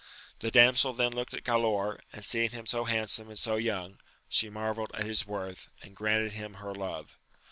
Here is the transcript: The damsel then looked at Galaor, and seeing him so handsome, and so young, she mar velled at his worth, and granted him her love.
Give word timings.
The 0.39 0.49
damsel 0.49 0.93
then 0.93 1.13
looked 1.13 1.35
at 1.35 1.43
Galaor, 1.43 1.99
and 2.11 2.25
seeing 2.25 2.49
him 2.49 2.65
so 2.65 2.85
handsome, 2.85 3.29
and 3.29 3.37
so 3.37 3.57
young, 3.57 3.99
she 4.27 4.49
mar 4.49 4.73
velled 4.73 4.89
at 4.99 5.05
his 5.05 5.27
worth, 5.27 5.69
and 5.83 5.95
granted 5.95 6.31
him 6.31 6.55
her 6.55 6.73
love. 6.73 7.19